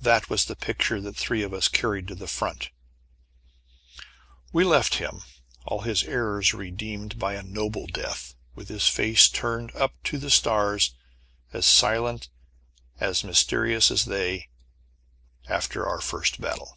That 0.00 0.28
was 0.28 0.46
the 0.46 0.56
picture 0.56 1.00
that 1.02 1.14
three 1.16 1.44
of 1.44 1.54
us 1.54 1.68
carried 1.68 2.08
to 2.08 2.16
the 2.16 2.26
front. 2.26 2.70
We 4.52 4.64
left 4.64 4.96
him 4.96 5.22
all 5.64 5.82
his 5.82 6.02
errors 6.02 6.52
redeemed 6.52 7.16
by 7.16 7.34
a 7.34 7.44
noble 7.44 7.86
death 7.86 8.34
with 8.56 8.66
his 8.68 8.88
face 8.88 9.28
turned 9.28 9.72
up 9.76 9.94
to 10.02 10.18
the 10.18 10.32
stars, 10.32 10.96
as 11.52 11.64
silent, 11.64 12.28
as 12.98 13.22
mysterious 13.22 13.92
as 13.92 14.06
they, 14.06 14.48
after 15.48 15.86
our 15.86 16.00
first 16.00 16.40
battle. 16.40 16.76